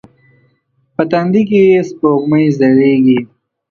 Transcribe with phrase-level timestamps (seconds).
[0.95, 3.19] په تندې کې یې سپوږمۍ ځلیږې